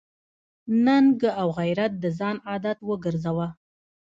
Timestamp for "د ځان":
2.03-2.37